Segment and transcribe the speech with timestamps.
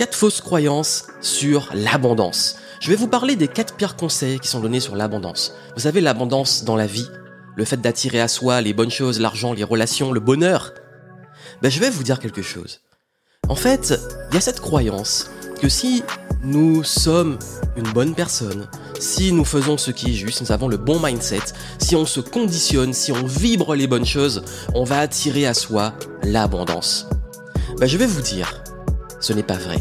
[0.00, 2.56] Quatre fausses croyances sur l'abondance.
[2.80, 5.54] Je vais vous parler des quatre pires conseils qui sont donnés sur l'abondance.
[5.74, 7.06] Vous savez, l'abondance dans la vie,
[7.54, 10.72] le fait d'attirer à soi les bonnes choses, l'argent, les relations, le bonheur.
[11.60, 12.80] Ben, je vais vous dire quelque chose.
[13.46, 13.92] En fait,
[14.30, 16.02] il y a cette croyance que si
[16.42, 17.38] nous sommes
[17.76, 21.52] une bonne personne, si nous faisons ce qui est juste, nous avons le bon mindset,
[21.76, 24.44] si on se conditionne, si on vibre les bonnes choses,
[24.74, 25.92] on va attirer à soi
[26.22, 27.06] l'abondance.
[27.78, 28.62] Ben, je vais vous dire,
[29.20, 29.78] ce n'est pas vrai.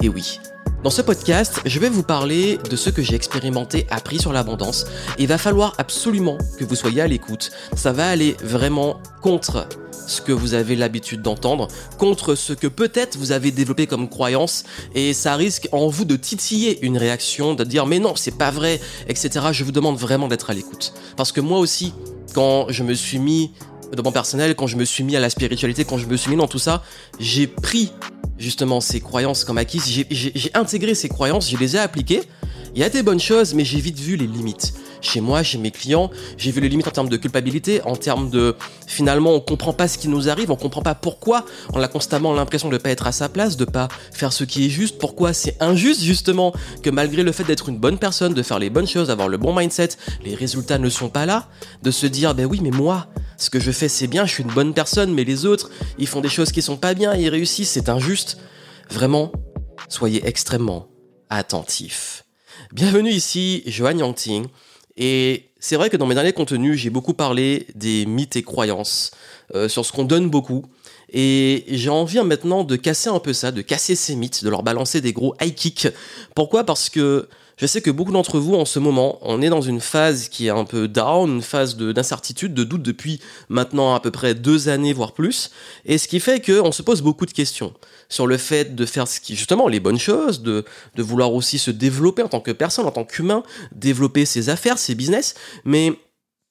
[0.00, 0.40] Et oui.
[0.84, 4.86] Dans ce podcast, je vais vous parler de ce que j'ai expérimenté, appris sur l'abondance.
[5.18, 7.50] Il va falloir absolument que vous soyez à l'écoute.
[7.74, 9.68] Ça va aller vraiment contre
[10.06, 11.66] ce que vous avez l'habitude d'entendre,
[11.98, 14.64] contre ce que peut-être vous avez développé comme croyance,
[14.94, 18.52] et ça risque en vous de titiller une réaction, de dire mais non, c'est pas
[18.52, 19.46] vrai, etc.
[19.52, 20.94] Je vous demande vraiment d'être à l'écoute.
[21.16, 21.92] Parce que moi aussi,
[22.34, 23.50] quand je me suis mis
[23.96, 26.30] dans mon personnel, quand je me suis mis à la spiritualité, quand je me suis
[26.30, 26.82] mis dans tout ça,
[27.18, 27.90] j'ai pris
[28.38, 32.22] justement ces croyances comme acquises, j'ai intégré ces croyances, je les ai appliquées.
[32.78, 34.72] Il y a des bonnes choses, mais j'ai vite vu les limites.
[35.00, 38.30] Chez moi, chez mes clients, j'ai vu les limites en termes de culpabilité, en termes
[38.30, 38.54] de
[38.86, 42.32] finalement on comprend pas ce qui nous arrive, on comprend pas pourquoi, on a constamment
[42.32, 44.98] l'impression de ne pas être à sa place, de pas faire ce qui est juste,
[44.98, 48.70] pourquoi c'est injuste justement que malgré le fait d'être une bonne personne, de faire les
[48.70, 49.88] bonnes choses, d'avoir le bon mindset,
[50.24, 51.48] les résultats ne sont pas là,
[51.82, 53.08] de se dire ben oui mais moi,
[53.38, 56.06] ce que je fais c'est bien, je suis une bonne personne, mais les autres, ils
[56.06, 58.38] font des choses qui sont pas bien, ils réussissent, c'est injuste.
[58.88, 59.32] Vraiment,
[59.88, 60.86] soyez extrêmement
[61.28, 62.22] attentifs.
[62.74, 64.46] Bienvenue ici, Johan Yangting.
[64.98, 69.10] Et c'est vrai que dans mes derniers contenus, j'ai beaucoup parlé des mythes et croyances,
[69.54, 70.66] euh, sur ce qu'on donne beaucoup.
[71.10, 74.62] Et j'ai envie maintenant de casser un peu ça, de casser ces mythes, de leur
[74.62, 75.88] balancer des gros high kicks.
[76.34, 76.64] Pourquoi?
[76.64, 77.26] Parce que
[77.58, 80.46] je sais que beaucoup d'entre vous, en ce moment, on est dans une phase qui
[80.46, 84.68] est un peu down, une phase d'incertitude, de, doute depuis maintenant à peu près deux
[84.68, 85.50] années, voire plus.
[85.84, 87.74] Et ce qui fait qu'on se pose beaucoup de questions
[88.08, 90.64] sur le fait de faire ce qui, justement, les bonnes choses, de,
[90.94, 93.42] de vouloir aussi se développer en tant que personne, en tant qu'humain,
[93.74, 95.34] développer ses affaires, ses business.
[95.64, 95.92] Mais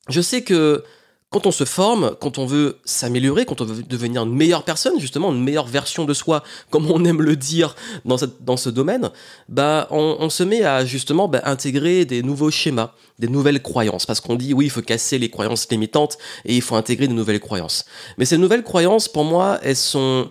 [0.09, 0.83] je sais que
[1.29, 4.97] quand on se forme, quand on veut s'améliorer, quand on veut devenir une meilleure personne,
[4.97, 9.09] justement, une meilleure version de soi, comme on aime le dire dans, dans ce domaine,
[9.49, 14.05] bah, on, se met à justement bah, intégrer des nouveaux schémas, des nouvelles croyances.
[14.05, 17.13] Parce qu'on dit, oui, il faut casser les croyances limitantes et il faut intégrer de
[17.13, 17.85] nouvelles croyances.
[18.17, 20.29] Mais ces nouvelles croyances, pour moi, elles sont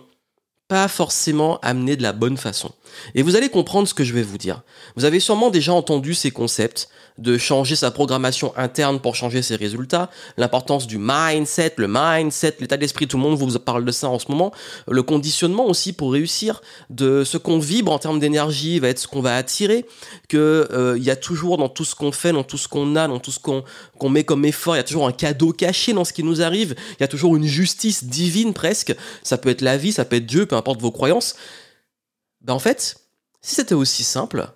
[0.67, 2.71] pas forcément amenées de la bonne façon.
[3.15, 4.61] Et vous allez comprendre ce que je vais vous dire.
[4.95, 9.55] Vous avez sûrement déjà entendu ces concepts de changer sa programmation interne pour changer ses
[9.55, 14.07] résultats, l'importance du mindset, le mindset, l'état d'esprit, tout le monde vous parle de ça
[14.07, 14.51] en ce moment,
[14.87, 19.07] le conditionnement aussi pour réussir, de ce qu'on vibre en termes d'énergie va être ce
[19.07, 19.85] qu'on va attirer,
[20.29, 22.95] que euh, il y a toujours dans tout ce qu'on fait, dans tout ce qu'on
[22.95, 23.63] a, dans tout ce qu'on
[23.97, 26.43] qu'on met comme effort, il y a toujours un cadeau caché dans ce qui nous
[26.43, 30.05] arrive, il y a toujours une justice divine presque, ça peut être la vie, ça
[30.05, 31.35] peut être Dieu, peu importe vos croyances.
[32.47, 32.95] Ben en fait,
[33.41, 34.47] si c'était aussi simple,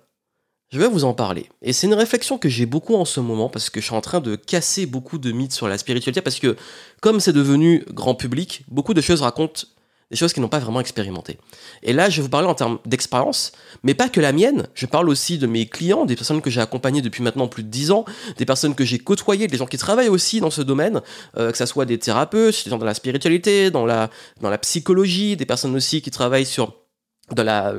[0.70, 1.50] je vais vous en parler.
[1.60, 4.00] Et c'est une réflexion que j'ai beaucoup en ce moment parce que je suis en
[4.00, 6.56] train de casser beaucoup de mythes sur la spiritualité parce que
[7.02, 9.64] comme c'est devenu grand public, beaucoup de choses racontent
[10.10, 11.38] des choses qui n'ont pas vraiment expérimenté.
[11.82, 13.52] Et là, je vais vous parler en termes d'expérience,
[13.82, 14.68] mais pas que la mienne.
[14.74, 17.68] Je parle aussi de mes clients, des personnes que j'ai accompagnées depuis maintenant plus de
[17.68, 18.04] 10 ans,
[18.36, 21.00] des personnes que j'ai côtoyées, des gens qui travaillent aussi dans ce domaine,
[21.38, 24.10] euh, que ce soit des thérapeutes, des gens dans la spiritualité, dans la,
[24.40, 26.81] dans la psychologie, des personnes aussi qui travaillent sur
[27.30, 27.72] de la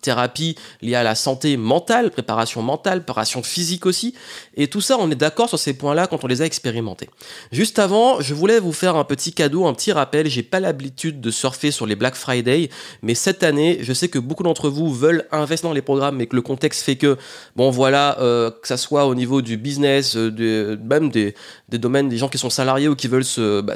[0.00, 4.14] thérapie liée à la santé mentale, préparation mentale, préparation physique aussi.
[4.54, 7.08] Et tout ça, on est d'accord sur ces points-là quand on les a expérimentés.
[7.50, 10.28] Juste avant, je voulais vous faire un petit cadeau, un petit rappel.
[10.28, 12.70] J'ai pas l'habitude de surfer sur les Black Friday,
[13.02, 16.26] mais cette année, je sais que beaucoup d'entre vous veulent investir dans les programmes, mais
[16.26, 17.16] que le contexte fait que,
[17.56, 21.34] bon voilà, euh, que ça soit au niveau du business, euh, même des,
[21.70, 23.74] domaines, des gens qui sont salariés ou qui veulent se, bah,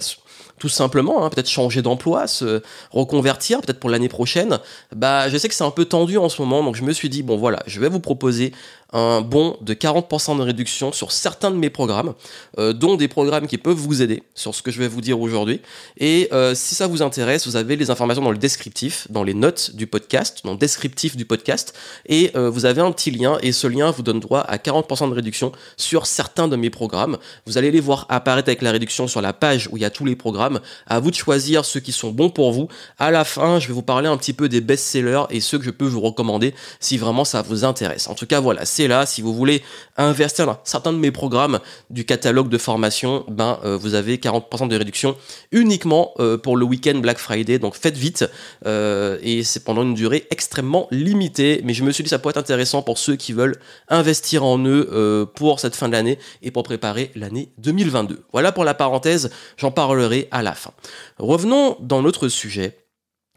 [0.59, 4.59] tout simplement, hein, peut-être changer d'emploi, se reconvertir, peut-être pour l'année prochaine,
[4.95, 7.09] bah je sais que c'est un peu tendu en ce moment, donc je me suis
[7.09, 8.53] dit, bon voilà, je vais vous proposer
[8.93, 12.15] un bon de 40% de réduction sur certains de mes programmes,
[12.59, 15.21] euh, dont des programmes qui peuvent vous aider sur ce que je vais vous dire
[15.21, 15.61] aujourd'hui.
[15.99, 19.35] Et euh, si ça vous intéresse, vous avez les informations dans le descriptif, dans les
[19.35, 21.75] notes du podcast, dans le descriptif du podcast,
[22.07, 25.11] et euh, vous avez un petit lien, et ce lien vous donne droit à 40%
[25.11, 27.19] de réduction sur certains de mes programmes.
[27.47, 29.91] Vous allez les voir apparaître avec la réduction sur la page où il y a
[29.91, 30.61] tous les programmes.
[30.87, 32.69] À vous de choisir ceux qui sont bons pour vous.
[32.99, 35.65] À la fin, je vais vous parler un petit peu des best-sellers et ceux que
[35.65, 38.09] je peux vous recommander si vraiment ça vous intéresse.
[38.09, 39.07] En tout cas, voilà, là.
[39.07, 39.63] Si vous voulez
[39.97, 44.69] investir dans certains de mes programmes du catalogue de formation, ben euh, vous avez 40%
[44.69, 45.17] de réduction
[45.53, 47.59] uniquement euh, pour le week-end Black Friday.
[47.59, 48.25] Donc faites vite
[48.67, 51.61] euh, et c'est pendant une durée extrêmement limitée.
[51.65, 53.57] Mais je me suis dit ça pourrait être intéressant pour ceux qui veulent
[53.89, 58.23] investir en eux pour cette fin de l'année et pour préparer l'année 2022.
[58.33, 59.31] Voilà pour la parenthèse.
[59.57, 60.73] J'en parlerai à la fin.
[61.19, 62.77] Revenons dans notre sujet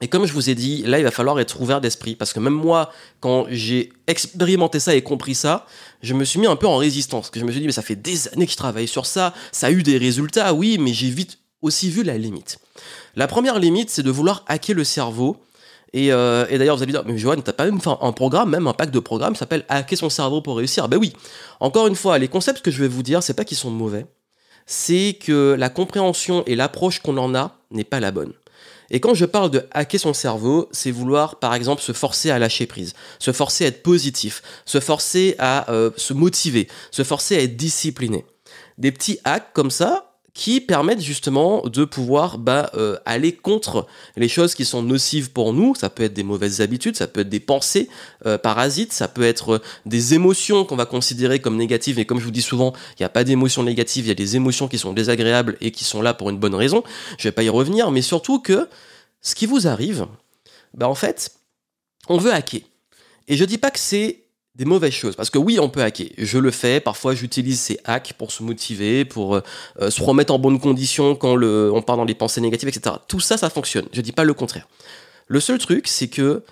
[0.01, 2.15] Et comme je vous ai dit, là, il va falloir être ouvert d'esprit.
[2.15, 5.65] Parce que même moi, quand j'ai expérimenté ça et compris ça,
[6.01, 7.25] je me suis mis un peu en résistance.
[7.25, 9.05] Parce que je me suis dit, mais ça fait des années que je travaille sur
[9.05, 9.33] ça.
[9.51, 12.59] Ça a eu des résultats, oui, mais j'ai vite aussi vu la limite.
[13.15, 15.37] La première limite, c'est de vouloir hacker le cerveau.
[15.91, 18.73] Et, euh, d'ailleurs, vous allez dire, mais Johan, t'as pas même un programme, même un
[18.73, 20.87] pack de programmes, s'appelle Hacker son cerveau pour réussir.
[20.87, 21.13] Ben oui.
[21.59, 24.05] Encore une fois, les concepts que je vais vous dire, c'est pas qu'ils sont mauvais.
[24.65, 28.33] C'est que la compréhension et l'approche qu'on en a n'est pas la bonne.
[28.91, 32.39] Et quand je parle de hacker son cerveau, c'est vouloir, par exemple, se forcer à
[32.39, 37.37] lâcher prise, se forcer à être positif, se forcer à euh, se motiver, se forcer
[37.37, 38.25] à être discipliné.
[38.77, 40.08] Des petits hacks comme ça,
[40.39, 45.51] qui permettent justement de pouvoir bah, euh, aller contre les choses qui sont nocives pour
[45.51, 45.75] nous.
[45.75, 47.89] Ça peut être des mauvaises habitudes, ça peut être des pensées
[48.25, 51.99] euh, parasites, ça peut être des émotions qu'on va considérer comme négatives.
[51.99, 54.15] Et comme je vous dis souvent, il n'y a pas d'émotions négatives, il y a
[54.15, 56.85] des émotions qui sont désagréables et qui sont là pour une bonne raison.
[57.17, 58.69] Je vais pas y revenir, mais surtout que
[59.19, 60.07] ce qui vous arrive,
[60.73, 61.33] bah en fait,
[62.07, 62.61] on veut hacker.
[63.27, 64.23] Et je dis pas que c'est
[64.55, 65.15] des mauvaises choses.
[65.15, 66.07] Parce que oui, on peut hacker.
[66.17, 66.79] Je le fais.
[66.79, 69.41] Parfois, j'utilise ces hacks pour se motiver, pour euh,
[69.81, 72.95] euh, se remettre en bonne condition quand le, on part dans les pensées négatives, etc.
[73.07, 73.87] Tout ça, ça fonctionne.
[73.93, 74.67] Je dis pas le contraire.
[75.27, 76.43] Le seul truc, c'est que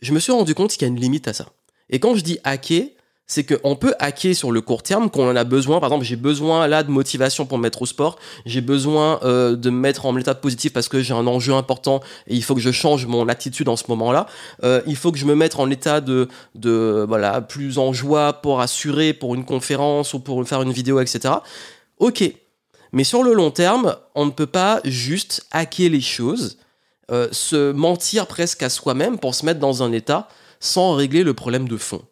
[0.00, 1.46] je me suis rendu compte qu'il y a une limite à ça.
[1.90, 2.84] Et quand je dis hacker,
[3.28, 5.80] c'est qu'on peut hacker sur le court terme quand on en a besoin.
[5.80, 8.18] Par exemple, j'ai besoin là de motivation pour me mettre au sport.
[8.46, 12.00] J'ai besoin euh, de me mettre en état positif parce que j'ai un enjeu important
[12.26, 14.26] et il faut que je change mon attitude en ce moment-là.
[14.64, 18.32] Euh, il faut que je me mette en état de, de voilà plus en joie
[18.32, 21.34] pour assurer pour une conférence ou pour faire une vidéo, etc.
[21.98, 22.24] Ok,
[22.92, 26.56] mais sur le long terme, on ne peut pas juste hacker les choses,
[27.10, 30.28] euh, se mentir presque à soi-même pour se mettre dans un état
[30.60, 32.02] sans régler le problème de fond.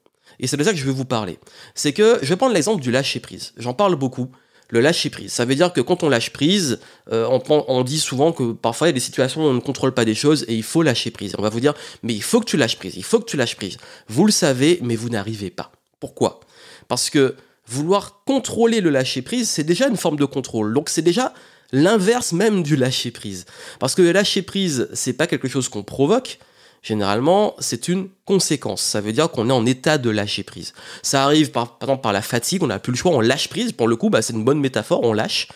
[0.41, 1.39] Et c'est de ça que je vais vous parler.
[1.75, 3.53] C'est que je vais prendre l'exemple du lâcher prise.
[3.57, 4.29] J'en parle beaucoup.
[4.69, 5.33] Le lâcher prise.
[5.33, 6.81] Ça veut dire que quand on lâche prise,
[7.13, 9.95] euh, on, dit souvent que parfois il y a des situations où on ne contrôle
[9.95, 11.35] pas des choses et il faut lâcher prise.
[11.39, 13.37] On va vous dire, mais il faut que tu lâches prise, il faut que tu
[13.37, 13.77] lâches prise.
[14.09, 15.71] Vous le savez, mais vous n'arrivez pas.
[16.01, 16.41] Pourquoi?
[16.89, 17.37] Parce que
[17.69, 20.75] vouloir contrôler le lâcher prise, c'est déjà une forme de contrôle.
[20.75, 21.33] Donc c'est déjà
[21.73, 23.45] l'inverse même du lâcher prise.
[23.79, 26.39] Parce que le lâcher prise, c'est pas quelque chose qu'on provoque,
[26.87, 28.81] Généralement, c'est une conséquence.
[28.81, 30.73] Ça veut dire qu'on est en état de lâcher prise.
[31.03, 33.73] Ça arrive par, exemple par la fatigue, on n'a plus le choix, on lâche prise.
[33.73, 35.49] Pour le coup, bah, c'est une bonne métaphore, on lâche.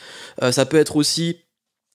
[0.43, 1.37] Euh, ça peut être aussi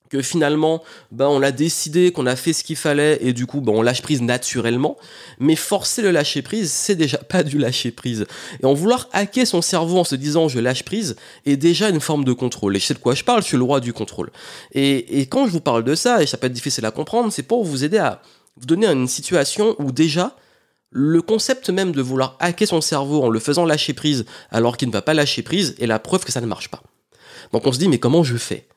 [0.09, 3.59] que finalement, bah, on a décidé qu'on a fait ce qu'il fallait et du coup,
[3.59, 4.95] bah, on lâche prise naturellement.
[5.39, 8.25] Mais forcer le lâcher prise, c'est déjà pas du lâcher prise.
[8.63, 11.99] Et en vouloir hacker son cerveau en se disant je lâche prise est déjà une
[11.99, 12.77] forme de contrôle.
[12.77, 14.31] Et je sais de quoi je parle, je suis le roi du contrôle.
[14.71, 17.33] Et, et quand je vous parle de ça, et ça peut être difficile à comprendre,
[17.33, 18.21] c'est pour vous aider à
[18.57, 20.35] vous donner une situation où déjà,
[20.91, 24.87] le concept même de vouloir hacker son cerveau en le faisant lâcher prise alors qu'il
[24.87, 26.81] ne va pas lâcher prise est la preuve que ça ne marche pas.
[27.51, 28.67] Donc on se dit, mais comment je fais?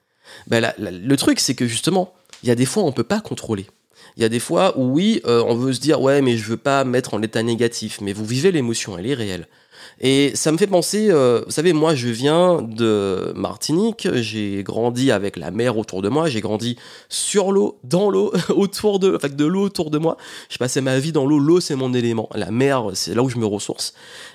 [0.47, 3.21] Ben, Le truc, c'est que justement, il y a des fois, on ne peut pas
[3.21, 3.67] contrôler.
[4.17, 6.45] Il y a des fois où oui, euh, on veut se dire, ouais, mais je
[6.45, 9.47] veux pas mettre en état négatif, mais vous vivez l'émotion, elle est réelle.
[10.01, 15.11] Et ça me fait penser, euh, vous savez, moi je viens de Martinique, j'ai grandi
[15.11, 16.77] avec la mer autour de moi, j'ai grandi
[17.09, 20.17] sur l'eau, dans l'eau, autour de, enfin de l'eau autour de moi.
[20.51, 23.29] Je passais ma vie dans l'eau, l'eau c'est mon élément, la mer c'est là où
[23.29, 23.93] je me ressource.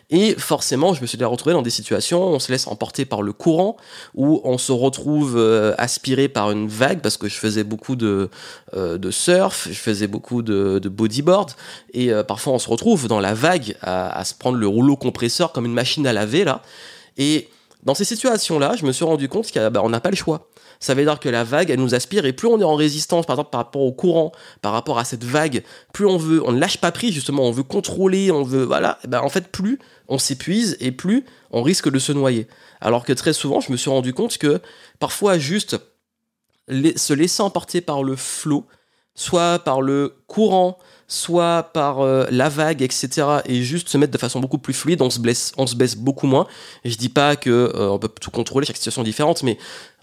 [0.10, 3.22] Et forcément, je me suis retrouvé dans des situations où on se laisse emporter par
[3.22, 3.78] le courant,
[4.14, 8.30] où on se retrouve euh, aspiré par une vague, parce que je faisais beaucoup de,
[8.76, 11.52] euh, de surf, je faisais beaucoup de, de bodyboard,
[11.94, 14.96] et euh, parfois on se retrouve dans la vague à, à, se prendre le rouleau
[14.96, 16.62] compresseur comme une machine à laver, là.
[17.18, 17.50] Et
[17.84, 20.48] dans ces situations-là, je me suis rendu compte qu'on bah, n'a pas le choix
[20.84, 23.26] ça veut dire que la vague, elle nous aspire, et plus on est en résistance,
[23.26, 25.64] par exemple, par rapport au courant, par rapport à cette vague,
[25.94, 29.00] plus on veut, on ne lâche pas prise, justement, on veut contrôler, on veut, voilà,
[29.08, 32.48] ben, en fait, plus on s'épuise, et plus on risque de se noyer.
[32.82, 34.60] Alors que très souvent, je me suis rendu compte que,
[35.00, 35.78] parfois, juste
[36.68, 38.66] se laisser emporter par le flot,
[39.16, 43.10] soit par le courant, soit par euh, la vague, etc.
[43.46, 45.96] Et juste se mettre de façon beaucoup plus fluide, on se blesse, on se baisse
[45.96, 46.46] beaucoup moins.
[46.84, 49.58] Et je dis pas que euh, on peut tout contrôler, chaque situation est différente, mais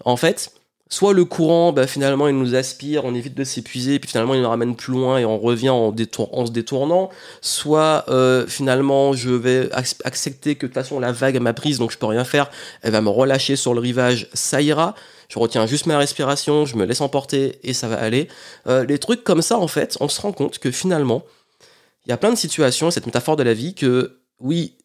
[0.05, 0.51] en fait,
[0.91, 4.41] soit le courant, bah, finalement, il nous aspire, on évite de s'épuiser, puis finalement, il
[4.41, 7.09] nous ramène plus loin et on revient en, se détournant.
[7.39, 9.69] Soit euh, finalement, je vais
[10.03, 12.51] accepter que de toute façon, la vague m'a prise, donc je peux rien faire.
[12.81, 14.93] Elle va me relâcher sur le rivage, ça ira.
[15.29, 18.27] Je retiens juste ma respiration, je me laisse emporter et ça va aller.
[18.67, 21.23] Euh, les trucs comme ça, en fait, on se rend compte que finalement,
[22.05, 24.75] il y a plein de situations, cette métaphore de la vie, que oui,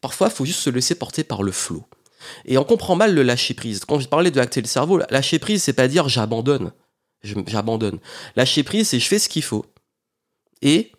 [0.00, 1.84] parfois, il faut juste se laisser porter par le flot.
[2.44, 3.84] Et on comprend mal le lâcher prise.
[3.84, 6.72] Quand je parlais de acter le cerveau, lâcher prise, c'est pas dire j'abandonne.
[7.22, 7.98] J'abandonne.
[8.36, 9.64] Lâcher prise, c'est je fais ce qu'il faut.
[10.60, 10.92] Et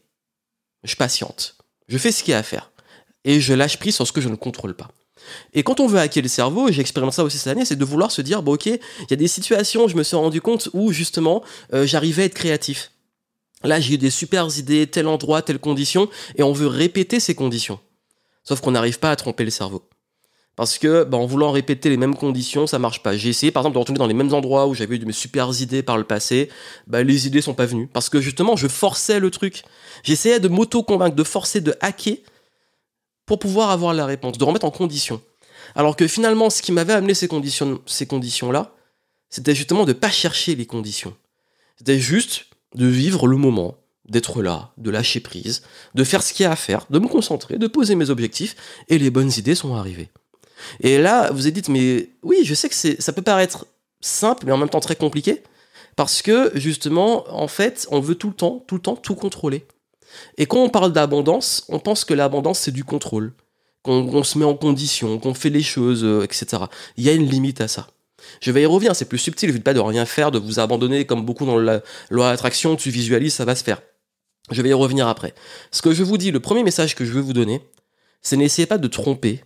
[0.84, 1.58] je patiente.
[1.88, 2.72] Je fais ce qu'il y a à faire.
[3.26, 4.90] Et je lâche prise sur ce que je ne contrôle pas.
[5.54, 7.76] Et quand on veut hacker le cerveau, et j'ai expérimenté ça aussi cette année, c'est
[7.76, 10.42] de vouloir se dire, bon ok, il y a des situations, je me suis rendu
[10.42, 12.92] compte où justement, euh, j'arrivais à être créatif.
[13.64, 17.36] Là, j'ai eu des super idées, tel endroit, telle condition, et on veut répéter ces
[17.36, 17.80] conditions.
[18.44, 19.88] Sauf qu'on n'arrive pas à tromper le cerveau.
[20.56, 23.18] Parce que, bah, en voulant répéter les mêmes conditions, ça marche pas.
[23.18, 25.14] J'ai essayé, par exemple, de retourner dans les mêmes endroits où j'avais eu de mes
[25.14, 26.50] super idées par le passé.
[26.86, 27.88] Bah, les idées sont pas venues.
[27.88, 29.64] Parce que, justement, je forçais le truc.
[30.04, 32.18] J'essayais de m'auto-convaincre, de forcer, de hacker
[33.26, 35.22] pour pouvoir avoir la réponse, de remettre en condition.
[35.76, 38.76] Alors que finalement, ce qui m'avait amené ces conditions, ces conditions-là,
[39.30, 41.16] c'était justement de pas chercher les conditions.
[41.78, 45.64] C'était juste de vivre le moment, d'être là, de lâcher prise,
[45.96, 48.56] de faire ce qu'il y a à faire, de me concentrer, de poser mes objectifs,
[48.90, 50.10] et les bonnes idées sont arrivées.
[50.82, 53.66] Et là, vous avez dit, mais oui, je sais que ça peut paraître
[54.02, 55.44] simple, mais en même temps très compliqué,
[55.96, 59.66] parce que justement, en fait, on veut tout le temps, tout le temps, tout contrôler.
[60.38, 63.34] Et quand on parle d'abondance, on pense que l'abondance, c'est du contrôle,
[63.84, 66.64] qu'on se met en condition, qu'on fait les choses, euh, etc.
[66.98, 67.88] Il y a une limite à ça.
[68.42, 70.60] Je vais y revenir, c'est plus subtil, je ne pas de rien faire, de vous
[70.60, 73.82] abandonner comme beaucoup dans la loi d'attraction, tu visualises, ça va se faire.
[74.52, 75.34] Je vais y revenir après.
[75.72, 77.62] Ce que je vous dis, le premier message que je veux vous donner,
[78.22, 79.44] c'est n'essayez pas de tromper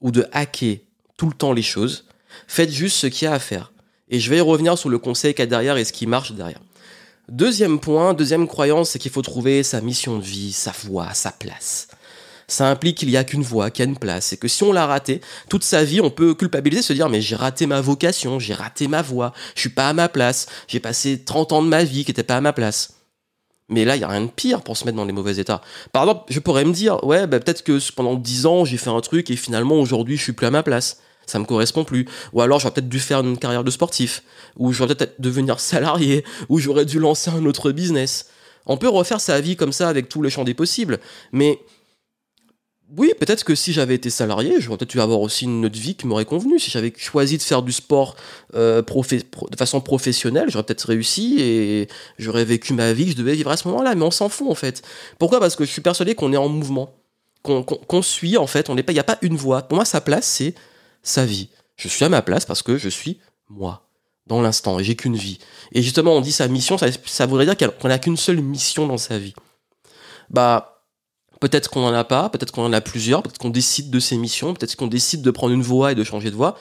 [0.00, 0.78] ou de hacker
[1.16, 2.06] tout le temps les choses.
[2.46, 3.72] Faites juste ce qu'il y a à faire.
[4.08, 6.06] Et je vais y revenir sur le conseil qu'il y a derrière et ce qui
[6.06, 6.60] marche derrière.
[7.28, 11.30] Deuxième point, deuxième croyance, c'est qu'il faut trouver sa mission de vie, sa voie, sa
[11.30, 11.88] place.
[12.46, 14.62] Ça implique qu'il n'y a qu'une voie, qu'il y a une place, et que si
[14.62, 17.82] on l'a raté, toute sa vie, on peut culpabiliser, se dire mais j'ai raté ma
[17.82, 21.62] vocation, j'ai raté ma voie, je suis pas à ma place, j'ai passé 30 ans
[21.62, 22.97] de ma vie qui n'était pas à ma place.
[23.68, 25.60] Mais là, il y a rien de pire pour se mettre dans les mauvais états.
[25.92, 28.90] Par exemple, je pourrais me dire, ouais, bah, peut-être que pendant 10 ans, j'ai fait
[28.90, 31.00] un truc et finalement, aujourd'hui, je suis plus à ma place.
[31.26, 32.06] Ça me correspond plus.
[32.32, 34.22] Ou alors, j'aurais peut-être dû faire une carrière de sportif.
[34.56, 36.24] Ou j'aurais peut-être devenir salarié.
[36.48, 38.30] Ou j'aurais dû lancer un autre business.
[38.64, 40.98] On peut refaire sa vie comme ça avec tous les champs des possibles.
[41.32, 41.58] Mais
[42.96, 45.94] oui, peut-être que si j'avais été salarié, j'aurais peut-être pu avoir aussi une autre vie
[45.94, 46.58] qui m'aurait convenu.
[46.58, 48.16] Si j'avais choisi de faire du sport
[48.54, 53.34] euh, de façon professionnelle, j'aurais peut-être réussi et j'aurais vécu ma vie que je devais
[53.34, 53.94] vivre à ce moment-là.
[53.94, 54.82] Mais on s'en fout en fait.
[55.18, 55.38] Pourquoi?
[55.38, 56.94] Parce que je suis persuadé qu'on est en mouvement,
[57.42, 58.70] qu'on suit en fait.
[58.70, 59.62] On n'est pas, il n'y a pas une voie.
[59.62, 60.54] Pour moi, sa place, c'est
[61.02, 61.50] sa vie.
[61.76, 63.86] Je suis à ma place parce que je suis moi
[64.26, 65.38] dans l'instant et j'ai qu'une vie.
[65.72, 68.86] Et justement, on dit sa mission, ça, ça voudrait dire qu'on n'a qu'une seule mission
[68.86, 69.34] dans sa vie.
[70.30, 70.77] Bah
[71.40, 74.16] Peut-être qu'on n'en a pas, peut-être qu'on en a plusieurs, peut-être qu'on décide de ses
[74.16, 76.56] missions, peut-être qu'on décide de prendre une voie et de changer de voie.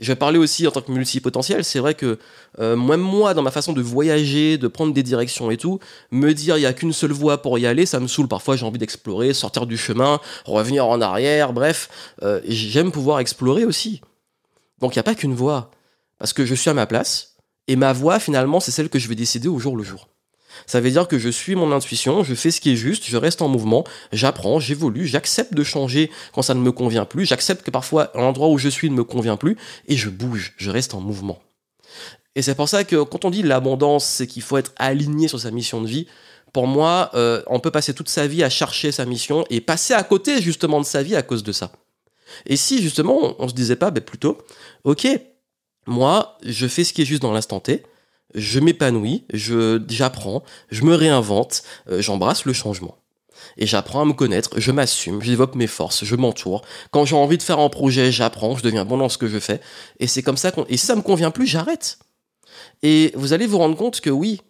[0.00, 1.64] Je vais parler aussi en tant que multipotentiel.
[1.64, 2.18] C'est vrai que
[2.58, 5.78] euh, même moi, dans ma façon de voyager, de prendre des directions et tout,
[6.10, 8.28] me dire il n'y a qu'une seule voie pour y aller, ça me saoule.
[8.28, 12.14] Parfois, j'ai envie d'explorer, sortir du chemin, revenir en arrière, bref.
[12.22, 14.00] Euh, j'aime pouvoir explorer aussi.
[14.78, 15.70] Donc, il n'y a pas qu'une voie.
[16.18, 19.08] Parce que je suis à ma place, et ma voie, finalement, c'est celle que je
[19.08, 20.09] vais décider au jour le jour.
[20.66, 23.16] Ça veut dire que je suis mon intuition, je fais ce qui est juste, je
[23.16, 27.62] reste en mouvement, j'apprends, j'évolue, j'accepte de changer quand ça ne me convient plus, j'accepte
[27.62, 29.56] que parfois l'endroit où je suis ne me convient plus,
[29.88, 31.38] et je bouge, je reste en mouvement.
[32.36, 35.40] Et c'est pour ça que quand on dit l'abondance, c'est qu'il faut être aligné sur
[35.40, 36.06] sa mission de vie.
[36.52, 39.94] Pour moi, euh, on peut passer toute sa vie à chercher sa mission et passer
[39.94, 41.72] à côté justement de sa vie à cause de ça.
[42.46, 44.38] Et si justement on, se disait pas, ben plutôt,
[44.84, 45.08] ok,
[45.86, 47.82] moi je fais ce qui est juste dans l'instant T,
[48.34, 52.96] je m'épanouis, je j'apprends, je me réinvente, euh, j'embrasse le changement.
[53.56, 56.62] Et j'apprends à me connaître, je m'assume, je développe mes forces, je m'entoure.
[56.90, 59.38] Quand j'ai envie de faire un projet, j'apprends, je deviens bon dans ce que je
[59.38, 59.60] fais.
[59.98, 60.64] Et c'est comme ça qu'on...
[60.68, 61.98] Et si ça me convient plus, j'arrête.
[62.82, 64.40] Et vous allez vous rendre compte que oui,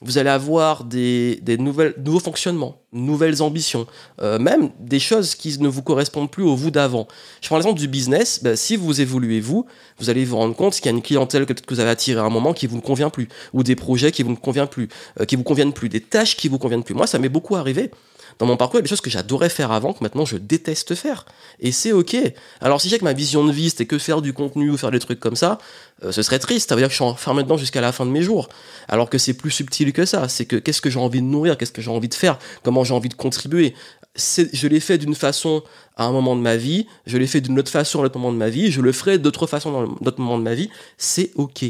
[0.00, 3.86] vous allez avoir des, nouvelles, nouveaux fonctionnements, nouvelles ambitions,
[4.20, 7.08] euh, même des choses qui ne vous correspondent plus au vous d'avant.
[7.40, 9.66] Je prends l'exemple du business, ben, si vous évoluez vous,
[9.98, 12.20] vous allez vous rendre compte qu'il y a une clientèle que, que vous avez attirée
[12.20, 14.68] à un moment qui vous ne convient plus, ou des projets qui vous ne conviennent
[14.68, 14.88] plus,
[15.20, 16.94] euh, qui vous conviennent plus, des tâches qui vous conviennent plus.
[16.94, 17.90] Moi, ça m'est beaucoup arrivé
[18.38, 20.36] dans mon parcours, il y a des choses que j'adorais faire avant que maintenant je
[20.36, 21.26] déteste faire.
[21.60, 22.16] Et c'est ok.
[22.60, 24.90] Alors si j'ai que ma vision de vie c'était que faire du contenu ou faire
[24.90, 25.58] des trucs comme ça,
[26.04, 26.68] euh, ce serait triste.
[26.68, 28.48] Ça veut dire que je suis enfermé dedans jusqu'à la fin de mes jours.
[28.88, 30.28] Alors que c'est plus subtil que ça.
[30.28, 32.84] C'est que qu'est-ce que j'ai envie de nourrir, qu'est-ce que j'ai envie de faire, comment
[32.84, 33.74] j'ai envie de contribuer?
[34.16, 35.62] Je l'ai fait d'une façon
[35.96, 38.18] à un moment de ma vie, je l'ai fait d'une autre façon à un autre
[38.18, 40.70] moment de ma vie, je le ferai d'autres façons dans d'autres moments de ma vie.
[40.96, 41.66] C'est ok.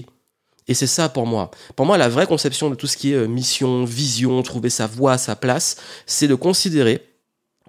[0.68, 1.50] Et c'est ça pour moi.
[1.74, 4.86] Pour moi, la vraie conception de tout ce qui est euh, mission, vision, trouver sa
[4.86, 7.02] voie, sa place, c'est de considérer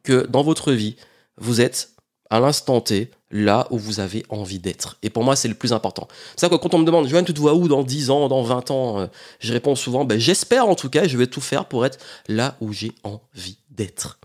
[0.04, 0.98] que dans votre vie,
[1.38, 1.92] vous êtes
[2.30, 4.98] à l'instant T là où vous avez envie d'être.
[5.02, 6.08] Et pour moi, c'est le plus important.
[6.36, 8.28] C'est ça que quand on me demande, Joanne, tu te vois où dans 10 ans,
[8.28, 9.08] dans 20 ans euh,
[9.40, 12.56] Je réponds souvent, ben, j'espère en tout cas, je vais tout faire pour être là
[12.60, 14.20] où j'ai envie d'être.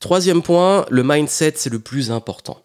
[0.00, 2.60] Troisième point, le mindset, c'est le plus important.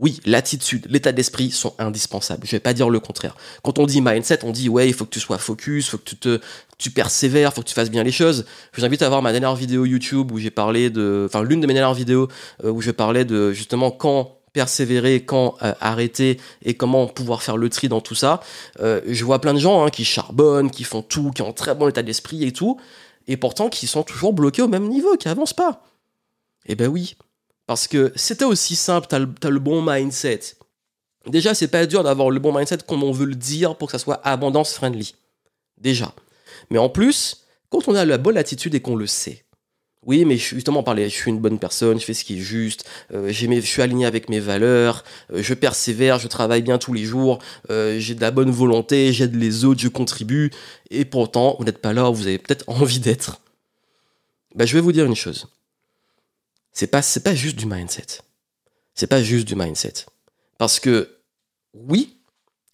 [0.00, 2.46] Oui, l'attitude, l'état d'esprit sont indispensables.
[2.46, 3.36] Je vais pas dire le contraire.
[3.64, 6.04] Quand on dit mindset, on dit ouais, il faut que tu sois focus, faut que
[6.04, 6.40] tu te,
[6.78, 8.46] tu persévères, faut que tu fasses bien les choses.
[8.72, 11.60] Je vous invite à voir ma dernière vidéo YouTube où j'ai parlé de, enfin l'une
[11.60, 12.28] de mes dernières vidéos
[12.62, 17.56] euh, où je parlais de justement quand persévérer, quand euh, arrêter et comment pouvoir faire
[17.56, 18.40] le tri dans tout ça.
[18.78, 21.74] Euh, je vois plein de gens hein, qui charbonnent, qui font tout, qui ont très
[21.74, 22.80] bon état d'esprit et tout.
[23.26, 25.82] et pourtant qui sont toujours bloqués au même niveau, qui avancent pas.
[26.66, 27.16] Eh ben oui,
[27.68, 30.40] parce que c'était aussi simple, t'as le, le bon mindset.
[31.26, 33.92] Déjà, c'est pas dur d'avoir le bon mindset comme on veut le dire pour que
[33.92, 35.14] ça soit abondance friendly.
[35.76, 36.14] Déjà.
[36.70, 39.44] Mais en plus, quand on a la bonne attitude et qu'on le sait,
[40.06, 42.88] oui, mais justement, parler, je suis une bonne personne, je fais ce qui est juste,
[43.12, 47.04] euh, je suis aligné avec mes valeurs, euh, je persévère, je travaille bien tous les
[47.04, 50.50] jours, euh, j'ai de la bonne volonté, j'aide les autres, je contribue,
[50.90, 53.42] et pourtant, vous n'êtes pas là vous avez peut-être envie d'être.
[54.54, 55.48] Bah, je vais vous dire une chose.
[56.78, 58.20] C'est pas, c'est pas juste du mindset.
[58.94, 60.06] C'est pas juste du mindset.
[60.58, 61.18] Parce que,
[61.74, 62.20] oui,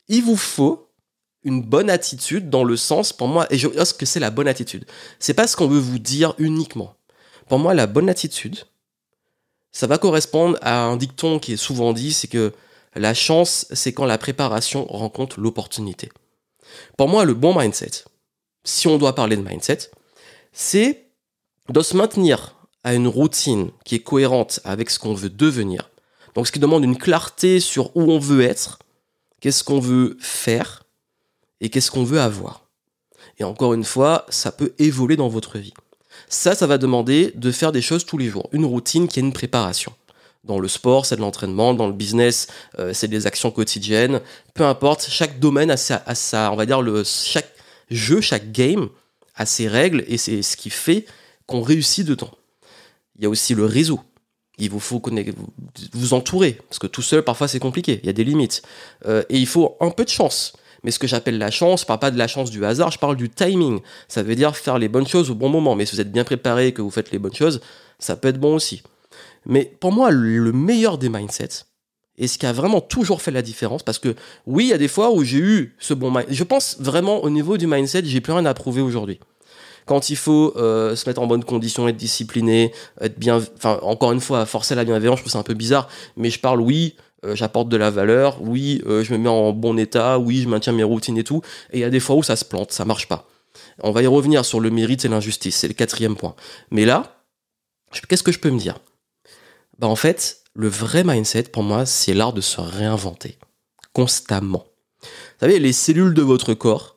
[0.09, 0.91] il vous faut
[1.43, 4.47] une bonne attitude dans le sens, pour moi, et je pense que c'est la bonne
[4.47, 4.85] attitude.
[5.19, 6.97] C'est pas ce qu'on veut vous dire uniquement.
[7.49, 8.59] Pour moi, la bonne attitude,
[9.73, 12.53] ça va correspondre à un dicton qui est souvent dit, c'est que
[12.95, 16.13] la chance, c'est quand la préparation rencontre l'opportunité.
[16.99, 18.05] Pour moi, le bon mindset,
[18.65, 19.91] si on doit parler de mindset,
[20.53, 21.07] c'est
[21.71, 22.54] de se maintenir
[22.85, 25.91] à une routine qui est cohérente avec ce qu'on veut devenir.
[26.35, 28.79] Donc ce qui demande une clarté sur où on veut être,
[29.41, 30.85] qu'est-ce qu'on veut faire
[31.61, 32.65] et qu'est-ce qu'on veut avoir.
[33.39, 35.75] Et encore une fois, ça peut évoluer dans votre vie.
[36.29, 39.23] Ça, ça va demander de faire des choses tous les jours, une routine qui est
[39.23, 39.93] une préparation.
[40.45, 42.49] Dans le sport, c'est de l'entraînement, dans le business,
[42.79, 44.21] euh, c'est des actions quotidiennes.
[44.53, 47.51] Peu importe, chaque domaine a sa, on va dire le chaque
[47.91, 48.89] jeu, chaque game
[49.37, 51.07] a ses règles et c'est ce qui fait
[51.47, 52.31] qu'on réussit dedans.
[53.17, 54.01] Il y a aussi le réseau.
[54.59, 55.03] Il vous faut
[55.93, 58.01] vous entourer parce que tout seul parfois c'est compliqué.
[58.03, 58.63] Il y a des limites
[59.07, 60.53] euh, et il faut un peu de chance.
[60.85, 62.99] Mais ce que j'appelle la chance, je parle pas de la chance du hasard, je
[62.99, 63.81] parle du timing.
[64.07, 65.75] Ça veut dire faire les bonnes choses au bon moment.
[65.75, 67.61] Mais si vous êtes bien préparé et que vous faites les bonnes choses,
[67.99, 68.83] ça peut être bon aussi.
[69.47, 71.65] Mais pour moi, le meilleur des mindsets,
[72.17, 74.15] et ce qui a vraiment toujours fait la différence, parce que
[74.47, 76.35] oui, il y a des fois où j'ai eu ce bon mindset.
[76.35, 79.19] Je pense vraiment au niveau du mindset, j'ai plus rien à prouver aujourd'hui.
[79.87, 84.13] Quand il faut euh, se mettre en bonne condition, être discipliné, être bien, enfin encore
[84.13, 86.97] une fois, forcer la bienveillance, je trouve c'est un peu bizarre, mais je parle oui
[87.25, 90.49] euh, j'apporte de la valeur, oui, euh, je me mets en bon état, oui, je
[90.49, 91.41] maintiens mes routines et tout.
[91.73, 93.29] Et il y a des fois où ça se plante, ça marche pas.
[93.83, 96.35] On va y revenir sur le mérite et l'injustice, c'est le quatrième point.
[96.71, 97.25] Mais là,
[98.09, 98.79] qu'est-ce que je peux me dire?
[99.79, 103.39] Bah en fait, le vrai mindset pour moi, c'est l'art de se réinventer
[103.93, 104.67] constamment.
[105.01, 105.09] Vous
[105.41, 106.94] savez, les cellules de votre corps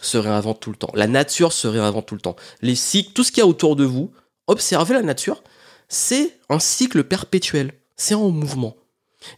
[0.00, 0.90] se réinventent tout le temps.
[0.94, 2.36] La nature se réinvente tout le temps.
[2.62, 4.12] Les cycles, tout ce qu'il y a autour de vous,
[4.46, 5.42] observez la nature,
[5.88, 7.72] c'est un cycle perpétuel.
[7.96, 8.76] C'est en mouvement.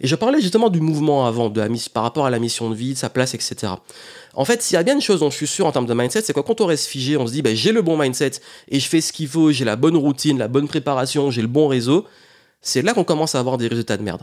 [0.01, 2.95] Et je parlais justement du mouvement avant, de par rapport à la mission de vie,
[2.95, 3.73] de sa place, etc.
[4.35, 5.95] En fait, s'il y a bien une chose dont je suis sûr en termes de
[5.95, 8.33] mindset, c'est que quand on reste figé, on se dit, ben, j'ai le bon mindset
[8.69, 11.49] et je fais ce qu'il faut, j'ai la bonne routine, la bonne préparation, j'ai le
[11.49, 12.07] bon réseau,
[12.61, 14.23] c'est là qu'on commence à avoir des résultats de merde.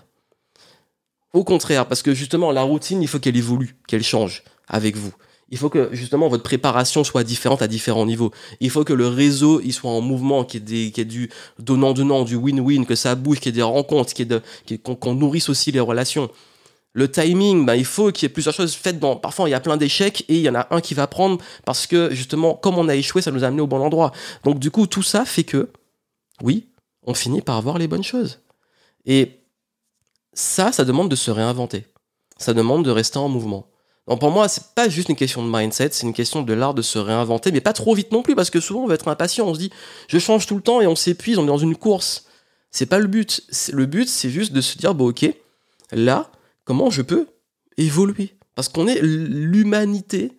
[1.34, 5.14] Au contraire, parce que justement, la routine, il faut qu'elle évolue, qu'elle change avec vous.
[5.50, 8.32] Il faut que justement votre préparation soit différente à différents niveaux.
[8.60, 11.30] Il faut que le réseau il soit en mouvement, qu'il y ait, du
[11.60, 14.14] donnant-donnant, du win-win, que ça bouge, qu'il y ait des rencontres,
[14.84, 16.32] qu'on nourrisse aussi les relations.
[16.94, 19.18] Le timing, ben, il faut qu'il y ait plusieurs choses faites dans.
[19.18, 21.40] Parfois, il y a plein d'échecs et il y en a un qui va prendre
[21.66, 24.14] parce que justement, comme on a échoué, ça nous a amené au bon endroit.
[24.46, 25.70] Donc, du coup, tout ça fait que,
[26.42, 26.70] oui,
[27.04, 28.40] on finit par avoir les bonnes choses.
[29.06, 29.42] Et
[30.34, 31.86] ça, ça demande de se réinventer.
[32.38, 33.68] Ça demande de rester en mouvement.
[34.08, 36.74] Donc pour moi, c'est pas juste une question de mindset, c'est une question de l'art
[36.74, 39.08] de se réinventer, mais pas trop vite non plus, parce que souvent on va être
[39.08, 39.72] impatient, on se dit
[40.08, 42.26] je change tout le temps et on s'épuise, on est dans une course.
[42.70, 43.42] C'est pas le but.
[43.72, 45.26] Le but, c'est juste de se dire bon ok,
[45.92, 46.32] là,
[46.66, 47.28] comment je peux
[47.78, 48.36] évoluer?
[48.54, 50.38] Parce qu'on est l'humanité,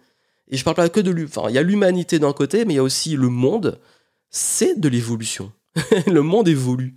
[0.48, 2.74] et je parle pas que de l'humanité, enfin il y a l'humanité d'un côté, mais
[2.74, 3.80] il y a aussi le monde,
[4.30, 5.52] c'est de l'évolution.
[6.06, 6.94] le monde évolue.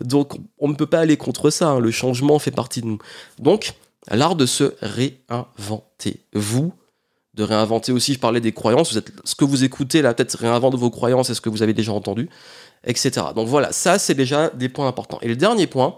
[0.00, 1.80] Donc on ne peut pas aller contre ça, hein.
[1.80, 2.98] le changement fait partie de nous.
[3.38, 3.74] Donc
[4.16, 6.24] l'art de se réinventer.
[6.32, 6.72] Vous,
[7.34, 10.38] de réinventer aussi, je parlais des croyances, vous êtes, ce que vous écoutez là, peut-être
[10.38, 12.28] réinvente vos croyances, est-ce que vous avez déjà entendu,
[12.84, 13.26] etc.
[13.34, 15.18] Donc voilà, ça c'est déjà des points importants.
[15.22, 15.96] Et le dernier point,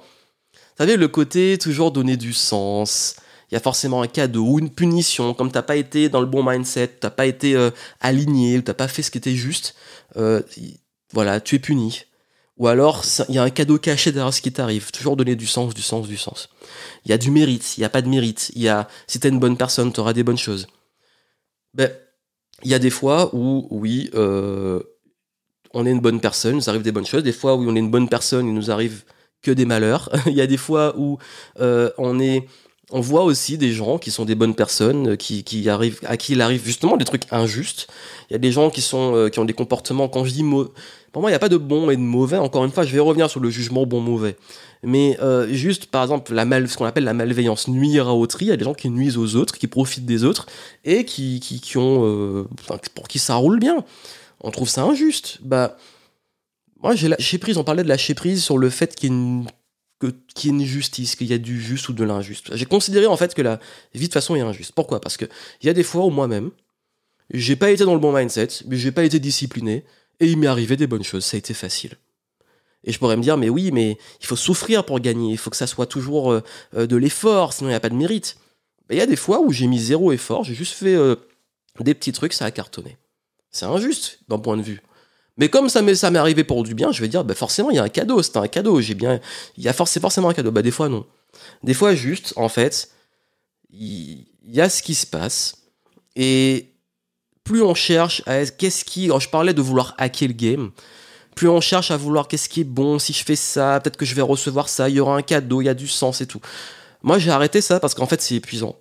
[0.52, 3.16] vous savez, le côté toujours donner du sens,
[3.50, 6.26] il y a forcément un cadeau ou une punition, comme t'as pas été dans le
[6.26, 7.70] bon mindset, t'as pas été euh,
[8.00, 9.74] aligné, t'as pas fait ce qui était juste,
[10.16, 10.42] euh,
[11.12, 12.02] voilà, tu es puni.
[12.60, 14.90] Ou alors, il y a un cadeau caché derrière ce qui t'arrive.
[14.90, 16.50] Toujours donner du sens, du sens, du sens.
[17.06, 18.52] Il y a du mérite, il n'y a pas de mérite.
[18.54, 20.66] Il y a, si t'es une bonne personne, t'auras des bonnes choses.
[21.72, 21.90] Ben,
[22.62, 24.78] il y a des fois où, oui, euh,
[25.72, 27.22] on est une bonne personne, il nous arrive des bonnes choses.
[27.22, 29.04] Des fois où on est une bonne personne, il nous arrive
[29.40, 30.10] que des malheurs.
[30.26, 31.16] il y a des fois où
[31.60, 32.46] euh, on est
[32.92, 36.32] on voit aussi des gens qui sont des bonnes personnes, qui, qui arrivent, à qui
[36.32, 37.86] il arrive justement des trucs injustes.
[38.28, 40.08] Il y a des gens qui sont euh, qui ont des comportements.
[40.08, 40.44] Quand je dis
[41.12, 42.36] pour moi, il n'y a pas de bon et de mauvais.
[42.36, 44.36] Encore une fois, je vais revenir sur le jugement bon-mauvais.
[44.82, 48.46] Mais euh, juste, par exemple, la mal, ce qu'on appelle la malveillance, nuire à autrui,
[48.46, 50.46] il y a des gens qui nuisent aux autres, qui profitent des autres,
[50.84, 52.48] et qui, qui, ont, euh,
[52.94, 53.84] pour qui ça roule bien.
[54.42, 55.38] on trouve ça injuste.
[55.42, 55.76] Bah,
[56.82, 59.16] moi, j'ai lâché prise, on parlait de lâcher prise sur le fait qu'il y ait
[59.16, 59.46] une,
[60.34, 62.56] qu'il y ait une justice, qu'il y a du juste ou de l'injuste.
[62.56, 63.58] J'ai considéré en fait que la
[63.94, 64.72] vie de façon est injuste.
[64.74, 65.00] Pourquoi?
[65.00, 65.26] Parce que
[65.60, 66.50] il y a des fois où moi-même,
[67.32, 69.84] j'ai pas été dans le bon mindset, mais j'ai pas été discipliné,
[70.20, 71.96] et il m'est arrivé des bonnes choses, ça a été facile.
[72.85, 75.50] Et je pourrais me dire, mais oui, mais il faut souffrir pour gagner, il faut
[75.50, 76.42] que ça soit toujours euh,
[76.76, 78.37] euh, de l'effort, sinon il n'y a pas de mérite.
[78.90, 81.16] Il y a des fois où j'ai mis zéro effort, j'ai juste fait euh,
[81.78, 82.96] des petits trucs, ça a cartonné.
[83.50, 84.83] C'est injuste d'un point de vue.
[85.37, 87.78] Mais comme ça m'est, arrivé pour du bien, je vais dire, bah forcément, il y
[87.78, 89.20] a un cadeau, c'est un cadeau, j'ai bien,
[89.56, 90.50] il y a forcément un cadeau.
[90.50, 91.06] Bah, des fois, non.
[91.62, 92.90] Des fois, juste, en fait,
[93.70, 95.56] il y, a ce qui se passe,
[96.16, 96.69] et
[97.44, 100.70] plus on cherche à qu'est-ce qui, je parlais de vouloir hacker le game,
[101.35, 104.05] plus on cherche à vouloir qu'est-ce qui est bon, si je fais ça, peut-être que
[104.05, 106.26] je vais recevoir ça, il y aura un cadeau, il y a du sens et
[106.26, 106.40] tout.
[107.03, 108.76] Moi, j'ai arrêté ça parce qu'en fait, c'est épuisant.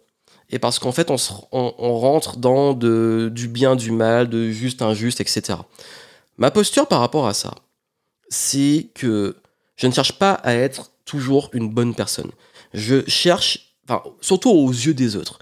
[0.50, 5.60] Et parce qu'en fait, on, rentre dans du bien, du mal, de juste, injuste, etc.
[6.38, 7.54] Ma posture par rapport à ça,
[8.30, 9.38] c'est que
[9.76, 12.32] je ne cherche pas à être toujours une bonne personne.
[12.74, 15.39] Je cherche, enfin, surtout aux yeux des autres.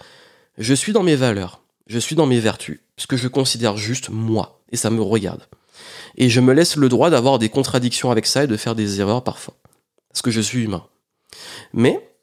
[0.58, 4.10] Je suis dans mes valeurs, je suis dans mes vertus, ce que je considère juste
[4.10, 5.44] moi, et ça me regarde.
[6.18, 9.00] Et je me laisse le droit d'avoir des contradictions avec ça et de faire des
[9.00, 9.54] erreurs parfois.
[10.10, 10.86] Parce que je suis humain.
[11.74, 12.16] Mais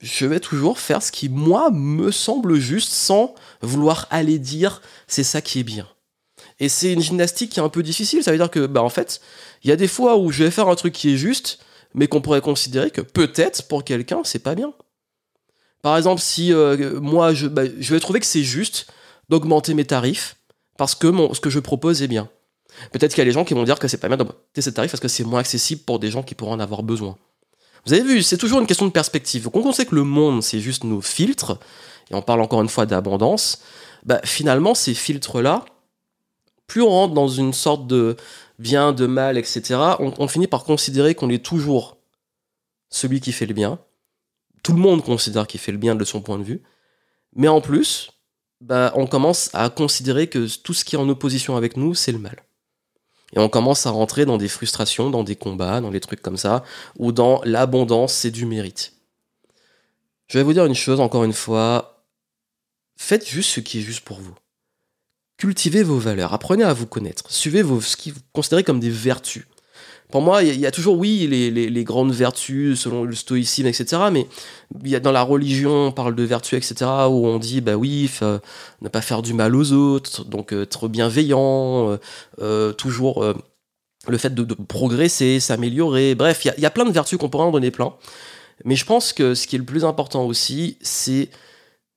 [0.00, 5.24] je vais toujours faire ce qui, moi, me semble juste sans vouloir aller dire c'est
[5.24, 5.88] ça qui est bien.
[6.60, 8.22] Et c'est une gymnastique qui est un peu difficile.
[8.22, 9.20] Ça veut dire que, bah, en fait,
[9.62, 11.58] il y a des fois où je vais faire un truc qui est juste,
[11.94, 14.72] mais qu'on pourrait considérer que peut-être pour quelqu'un, c'est pas bien.
[15.82, 18.86] Par exemple, si euh, moi, bah, je vais trouver que c'est juste
[19.28, 20.36] d'augmenter mes tarifs
[20.78, 22.28] parce que mon, ce que je propose est bien.
[22.92, 24.74] Peut-être qu'il y a des gens qui vont dire que c'est pas bien d'augmenter ces
[24.74, 27.16] tarifs parce que c'est moins accessible pour des gens qui pourraient en avoir besoin.
[27.86, 29.48] Vous avez vu, c'est toujours une question de perspective.
[29.48, 31.58] Quand on sait que le monde, c'est juste nos filtres,
[32.10, 33.62] et on parle encore une fois d'abondance,
[34.04, 35.64] bah, finalement, ces filtres-là,
[36.66, 38.16] plus on rentre dans une sorte de
[38.58, 41.98] bien, de mal, etc., on, finit par considérer qu'on est toujours
[42.90, 43.78] celui qui fait le bien.
[44.62, 46.62] Tout le monde considère qu'il fait le bien de son point de vue.
[47.34, 48.10] Mais en plus,
[48.60, 52.12] bah, on commence à considérer que tout ce qui est en opposition avec nous, c'est
[52.12, 52.42] le mal.
[53.32, 56.36] Et on commence à rentrer dans des frustrations, dans des combats, dans des trucs comme
[56.36, 56.64] ça,
[56.98, 58.92] ou dans l'abondance, c'est du mérite.
[60.28, 62.04] Je vais vous dire une chose, encore une fois,
[62.96, 64.34] faites juste ce qui est juste pour vous.
[65.36, 69.44] Cultivez vos valeurs, apprenez à vous connaître, suivez ce qui vous considérez comme des vertus.
[70.10, 74.02] Pour moi, il y, a toujours, oui, les, grandes vertus selon le stoïcisme, etc.
[74.12, 74.26] Mais
[74.84, 76.88] y a dans la religion, on parle de vertus, etc.
[77.08, 78.08] Où on dit, bah oui,
[78.82, 81.96] ne pas faire du mal aux autres, donc euh, être bienveillant, euh,
[82.40, 83.24] euh, toujours
[84.06, 86.14] le fait de, progresser, s'améliorer.
[86.14, 87.94] Bref, il y, a, plein de vertus qu'on pourrait en donner plein.
[88.64, 91.30] Mais je pense que ce qui est le plus important aussi, c'est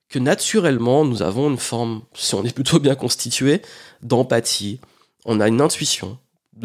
[0.08, 3.62] que naturellement, nous avons une forme, si on est plutôt bien constitué,
[4.02, 4.80] d'empathie.
[5.24, 6.18] On a une intuition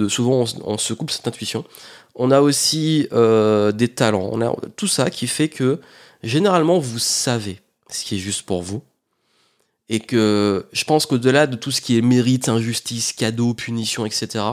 [0.07, 1.65] souvent on, se coupe cette intuition.
[2.15, 5.79] On a aussi euh, des talents, on a tout ça qui fait que
[6.23, 8.81] généralement vous savez ce qui est juste pour vous.
[9.87, 14.43] Et que je pense qu'au-delà de tout ce qui est mérite, injustice, cadeau, punition, etc.,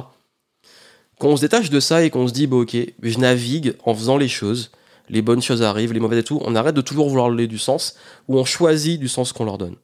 [1.18, 3.94] quand on se détache de ça et qu'on se dit, bah, ok, je navigue en
[3.94, 4.72] faisant les choses,
[5.09, 7.59] les bonnes choses arrivent, les mauvaises et tout, on arrête de toujours vouloir donner du
[7.59, 7.94] sens,
[8.26, 9.76] ou on choisit du sens qu'on leur donne.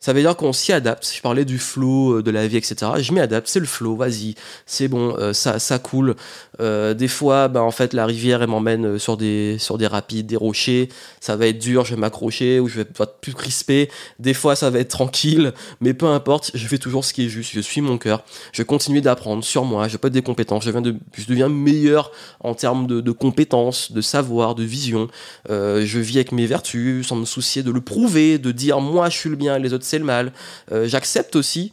[0.00, 1.12] Ça veut dire qu'on s'y adapte.
[1.12, 2.76] Je parlais du flow euh, de la vie, etc.
[3.00, 3.48] Je m'y adapte.
[3.48, 3.96] C'est le flow.
[3.96, 5.16] Vas-y, c'est bon.
[5.18, 6.14] Euh, ça, ça coule.
[6.60, 10.26] Euh, des fois, bah, en fait, la rivière elle m'emmène sur des sur des rapides,
[10.26, 10.88] des rochers.
[11.20, 11.84] Ça va être dur.
[11.84, 13.90] Je vais m'accrocher ou je vais être plus crispé.
[14.20, 15.52] Des fois, ça va être tranquille.
[15.80, 16.52] Mais peu importe.
[16.54, 17.50] Je fais toujours ce qui est juste.
[17.52, 18.22] Je suis mon cœur.
[18.52, 19.88] Je continue d'apprendre sur moi.
[19.88, 20.64] Je pas des compétences.
[20.64, 25.08] Je, je deviens meilleur en termes de, compétences, de savoir, de vision.
[25.48, 29.16] je vis avec mes vertus sans me soucier de le prouver, de dire moi je
[29.16, 30.32] suis le bien, les autres c'est le mal.
[30.72, 31.72] Euh, j'accepte aussi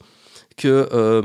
[0.58, 1.22] que euh,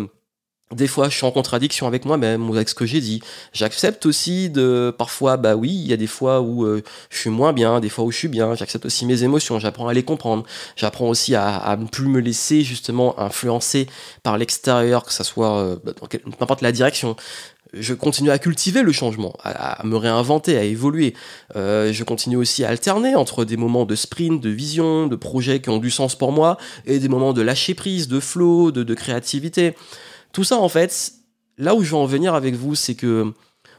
[0.74, 3.22] des fois je suis en contradiction avec moi-même ou avec ce que j'ai dit.
[3.52, 7.30] J'accepte aussi de parfois bah oui, il y a des fois où euh, je suis
[7.30, 8.54] moins bien, des fois où je suis bien.
[8.54, 10.44] J'accepte aussi mes émotions, j'apprends à les comprendre.
[10.76, 13.86] J'apprends aussi à, ne plus me laisser justement influencer
[14.22, 17.16] par l'extérieur, que ça soit dans n'importe la direction
[17.72, 21.14] je continue à cultiver le changement, à, me réinventer, à évoluer.
[21.56, 25.60] Euh, je continue aussi à alterner entre des moments de sprint, de vision, de projets
[25.60, 26.56] qui ont du sens pour moi,
[26.86, 29.74] et des moments de lâcher prise, de flow, de, créativité.
[30.32, 31.12] Tout ça, en fait,
[31.58, 33.32] là où je veux en venir avec vous, c'est que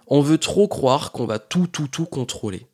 [0.08, 2.66] on veut trop croire qu'on va tout, tout, tout contrôler.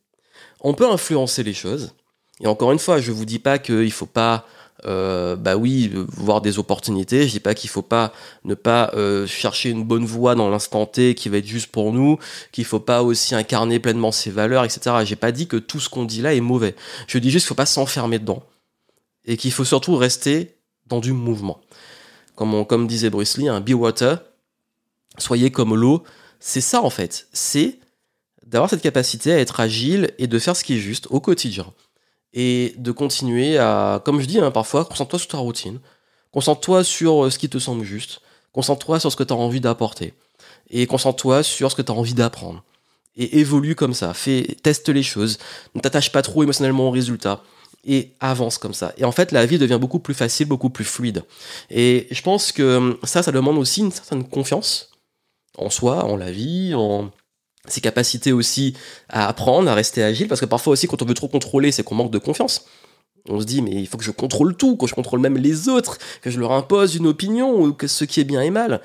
[0.61, 1.93] On peut influencer les choses.
[2.39, 4.45] Et encore une fois, je vous dis pas qu'il faut pas
[4.85, 7.27] euh, bah oui, voir des opportunités.
[7.27, 8.13] Je dis pas qu'il faut pas
[8.43, 11.93] ne pas euh, chercher une bonne voie dans l'instant T qui va être juste pour
[11.93, 12.19] nous,
[12.51, 14.97] qu'il faut pas aussi incarner pleinement ses valeurs, etc.
[15.03, 16.75] J'ai pas dit que tout ce qu'on dit là est mauvais.
[17.07, 18.43] Je dis juste qu'il faut pas s'enfermer dedans
[19.25, 21.59] et qu'il faut surtout rester dans du mouvement.
[22.35, 24.21] Comme, comme disait Bruce Lee, un be water,
[25.17, 26.03] soyez comme l'eau.
[26.39, 27.27] C'est ça en fait.
[27.33, 27.79] C'est
[28.45, 31.65] d'avoir cette capacité à être agile et de faire ce qui est juste au quotidien.
[32.33, 35.79] Et de continuer à, comme je dis hein, parfois, concentre-toi sur ta routine.
[36.31, 38.21] Concentre-toi sur euh, ce qui te semble juste.
[38.51, 40.13] Concentre-toi sur ce que tu as envie d'apporter.
[40.69, 42.63] Et concentre-toi sur ce que tu as envie d'apprendre.
[43.15, 44.13] Et évolue comme ça.
[44.13, 45.39] Fais, teste les choses.
[45.73, 47.41] Ne t'attache pas trop émotionnellement au résultat
[47.85, 48.93] et avance comme ça.
[48.97, 51.23] Et en fait, la vie devient beaucoup plus facile, beaucoup plus fluide.
[51.69, 54.91] Et je pense que hum, ça, ça demande aussi une certaine confiance
[55.57, 57.09] en soi, en la vie, en
[57.71, 58.75] ses capacités aussi
[59.09, 61.83] à apprendre, à rester agile, parce que parfois aussi, quand on veut trop contrôler, c'est
[61.83, 62.65] qu'on manque de confiance.
[63.29, 65.69] On se dit, mais il faut que je contrôle tout, que je contrôle même les
[65.69, 68.81] autres, que je leur impose une opinion, ou que ce qui est bien et mal.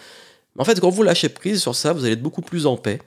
[0.58, 2.98] En fait, quand vous lâchez prise sur ça, vous allez être beaucoup plus en paix,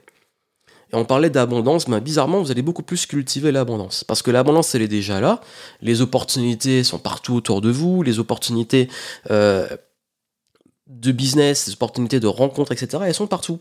[0.92, 4.04] et on parlait d'abondance, mais bizarrement, vous allez beaucoup plus cultiver l'abondance.
[4.04, 5.40] Parce que l'abondance, elle est déjà là.
[5.80, 8.02] Les opportunités sont partout autour de vous.
[8.02, 8.88] Les opportunités
[9.30, 9.66] euh,
[10.86, 13.58] de business, les opportunités de rencontres, etc., elles sont partout.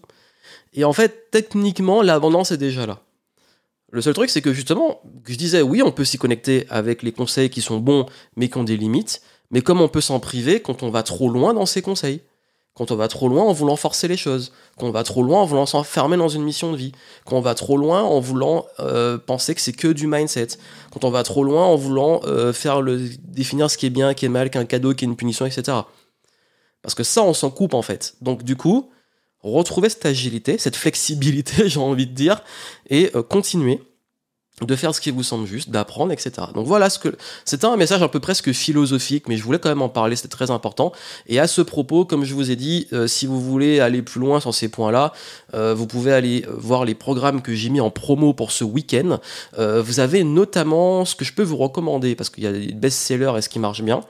[0.74, 3.02] Et en fait, techniquement, l'abondance est déjà là.
[3.92, 7.12] Le seul truc, c'est que justement, je disais, oui, on peut s'y connecter avec les
[7.12, 9.22] conseils qui sont bons, mais qui ont des limites.
[9.52, 12.22] Mais comme on peut s'en priver quand on va trop loin dans ces conseils
[12.76, 15.42] quand on va trop loin en voulant forcer les choses, quand on va trop loin
[15.42, 16.92] en voulant s'enfermer dans une mission de vie,
[17.24, 20.48] quand on va trop loin en voulant euh, penser que c'est que du mindset,
[20.92, 24.14] quand on va trop loin en voulant euh, faire le définir ce qui est bien,
[24.14, 25.78] qui est mal, qu'un cadeau, qui est une punition, etc.
[26.82, 28.16] Parce que ça, on s'en coupe en fait.
[28.22, 28.90] Donc du coup,
[29.54, 32.42] retrouver cette agilité, cette flexibilité, j'ai envie de dire,
[32.90, 33.82] et euh, continuer
[34.62, 36.32] de faire ce qui vous semble juste, d'apprendre, etc.
[36.54, 37.10] Donc voilà ce que
[37.44, 40.30] c'était un message un peu presque philosophique, mais je voulais quand même en parler, c'était
[40.30, 40.94] très important.
[41.28, 44.22] Et à ce propos, comme je vous ai dit, euh, si vous voulez aller plus
[44.22, 45.12] loin sur ces points-là,
[45.54, 49.20] euh, vous pouvez aller voir les programmes que j'ai mis en promo pour ce week-end.
[49.60, 52.72] Euh, vous avez notamment ce que je peux vous recommander parce qu'il y a des
[52.72, 54.02] best-sellers et ce qui marche bien.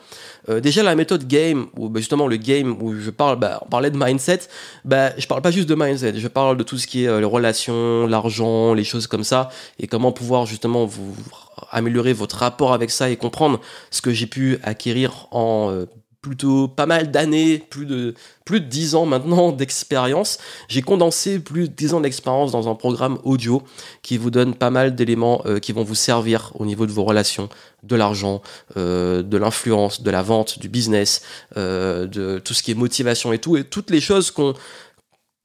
[0.61, 3.89] Déjà la méthode game, ou bah, justement le game où je parle, bah, on parlait
[3.89, 4.41] de mindset,
[4.83, 7.25] bah, je parle pas juste de mindset, je parle de tout ce qui est les
[7.25, 11.15] relations, l'argent, les choses comme ça, et comment pouvoir justement vous
[11.71, 15.85] améliorer votre rapport avec ça et comprendre ce que j'ai pu acquérir en euh,
[16.21, 20.39] plutôt pas mal d'années, plus de, plus de 10 ans maintenant d'expérience.
[20.67, 23.61] J'ai condensé plus de 10 ans d'expérience dans un programme audio
[24.01, 27.03] qui vous donne pas mal d'éléments euh, qui vont vous servir au niveau de vos
[27.03, 27.47] relations,
[27.83, 28.41] de l'argent,
[28.75, 31.21] euh, de l'influence, de la vente, du business,
[31.55, 34.55] de tout ce qui est motivation et tout, et toutes les choses qu'on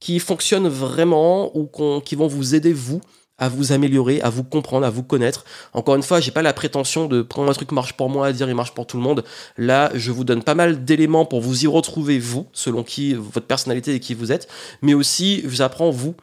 [0.01, 1.69] qui fonctionnent vraiment ou
[2.03, 3.01] qui vont vous aider vous
[3.41, 5.43] à vous améliorer, à vous comprendre, à vous connaître.
[5.73, 8.31] Encore une fois, j'ai pas la prétention de prendre un truc marche pour moi, à
[8.31, 9.25] dire il marche pour tout le monde.
[9.57, 13.47] Là, je vous donne pas mal d'éléments pour vous y retrouver vous, selon qui votre
[13.47, 14.47] personnalité et qui vous êtes,
[14.83, 16.15] mais aussi je vous apprends vous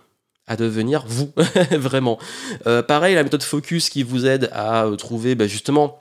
[0.47, 1.31] à devenir vous,
[1.73, 2.19] vraiment.
[2.67, 6.01] Euh, pareil, la méthode focus qui vous aide à euh, trouver bah, justement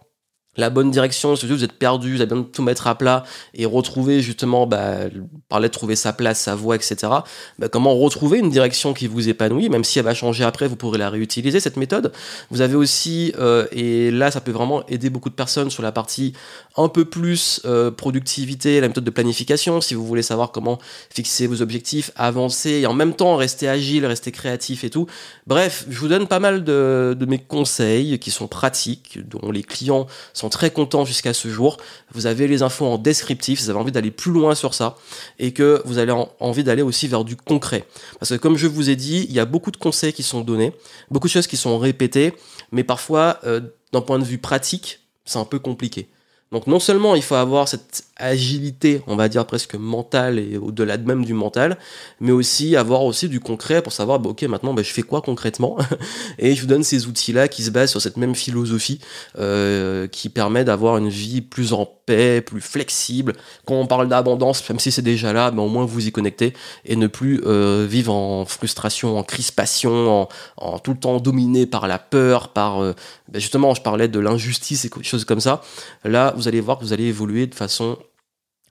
[0.58, 3.24] la bonne direction, si vous êtes perdu, vous avez besoin de tout mettre à plat
[3.54, 5.02] et retrouver justement, bah,
[5.50, 6.96] parler de trouver sa place, sa voie, etc.
[7.60, 10.76] Bah, comment retrouver une direction qui vous épanouit, même si elle va changer après, vous
[10.76, 12.12] pourrez la réutiliser cette méthode.
[12.50, 15.92] Vous avez aussi, euh, et là ça peut vraiment aider beaucoup de personnes sur la
[15.92, 16.34] partie
[16.76, 21.48] un peu plus euh, productivité, la méthode de planification, si vous voulez savoir comment fixer
[21.48, 25.06] vos objectifs, avancer et en même temps rester agile, rester créatif et tout.
[25.46, 29.64] Bref, je vous donne pas mal de, de mes conseils qui sont pratiques, dont les
[29.64, 31.78] clients sont très contents jusqu'à ce jour.
[32.14, 34.98] Vous avez les infos en descriptif, vous avez envie d'aller plus loin sur ça
[35.40, 37.86] et que vous avez envie d'aller aussi vers du concret.
[38.20, 40.42] Parce que comme je vous ai dit, il y a beaucoup de conseils qui sont
[40.42, 40.74] donnés,
[41.12, 42.34] beaucoup de choses qui sont répétées,
[42.72, 43.62] mais parfois, euh,
[43.94, 46.08] d'un point de vue pratique, c'est un peu compliqué.
[46.52, 50.98] Donc non seulement il faut avoir cette agilité, on va dire presque mentale et au-delà
[50.98, 51.78] de même du mental,
[52.20, 55.22] mais aussi avoir aussi du concret pour savoir, bah, ok, maintenant bah, je fais quoi
[55.22, 55.78] concrètement
[56.40, 59.00] Et je vous donne ces outils-là qui se basent sur cette même philosophie
[59.38, 63.34] euh, qui permet d'avoir une vie plus en paix, plus flexible.
[63.66, 66.54] Quand on parle d'abondance, même si c'est déjà là, mais au moins vous y connectez
[66.86, 70.28] et ne plus euh, vivre en frustration, en crispation,
[70.58, 72.94] en, tout le temps dominé par la peur, par euh,
[73.32, 75.62] bah, justement, je parlais de l'injustice et choses comme ça.
[76.04, 77.98] Là, vous allez voir que vous allez évoluer de façon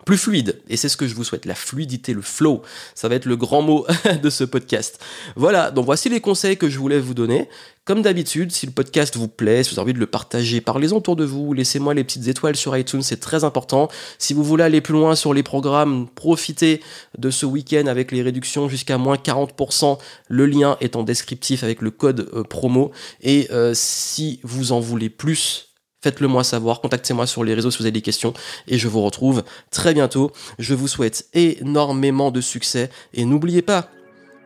[0.07, 0.61] plus fluide.
[0.69, 2.63] Et c'est ce que je vous souhaite, la fluidité, le flow.
[2.95, 3.87] Ça va être le grand mot
[4.23, 5.05] de ce podcast.
[5.35, 7.49] Voilà, donc voici les conseils que je voulais vous donner.
[7.85, 10.97] Comme d'habitude, si le podcast vous plaît, si vous avez envie de le partager, parlez-en
[10.97, 13.89] autour de vous, laissez-moi les petites étoiles sur iTunes, c'est très important.
[14.19, 16.81] Si vous voulez aller plus loin sur les programmes, profitez
[17.19, 19.99] de ce week-end avec les réductions jusqu'à moins 40%.
[20.29, 22.93] Le lien est en descriptif avec le code euh, promo.
[23.23, 25.66] Et euh, si vous en voulez plus,
[26.07, 28.33] Faites-le moi savoir, contactez-moi sur les réseaux si vous avez des questions
[28.69, 29.43] et je vous retrouve
[29.73, 30.31] très bientôt.
[30.57, 33.89] Je vous souhaite énormément de succès et n'oubliez pas,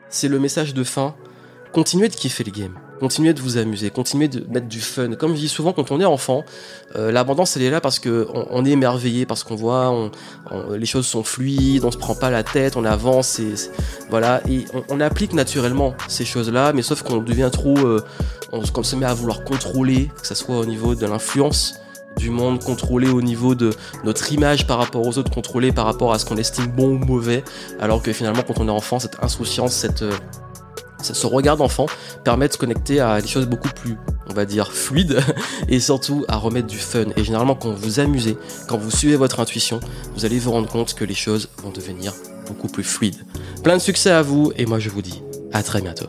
[0.09, 1.14] c'est le message de fin,
[1.75, 2.89] continuez de kiffer le game.
[3.01, 5.15] Continuez de vous amuser, continuez de mettre du fun.
[5.15, 6.45] Comme je dis souvent, quand on est enfant,
[6.97, 10.11] euh, l'abondance elle est là parce que on, est émerveillé, parce qu'on voit,
[10.77, 13.55] les choses sont fluides, on se prend pas la tête, on avance, et
[14.11, 18.05] voilà, et on, applique naturellement ces choses-là, mais sauf qu'on devient trop, euh,
[18.53, 21.81] on, se met à vouloir contrôler, que ça soit au niveau de l'influence
[22.19, 23.71] du monde, contrôlé au niveau de
[24.05, 26.99] notre image par rapport aux autres, contrôlé par rapport à ce qu'on estime bon ou
[26.99, 27.45] mauvais,
[27.81, 30.13] alors que finalement quand on est enfant, cette insouciance, cette euh,
[31.03, 31.87] ce regard d'enfant
[32.25, 33.97] permet de se connecter à des choses beaucoup plus,
[34.29, 35.21] on va dire, fluides
[35.69, 37.07] et surtout à remettre du fun.
[37.17, 38.37] Et généralement, quand vous amusez,
[38.69, 39.81] quand vous suivez votre intuition,
[40.15, 42.15] vous allez vous rendre compte que les choses vont devenir
[42.47, 43.25] beaucoup plus fluides.
[43.63, 46.07] Plein de succès à vous et moi je vous dis à très bientôt.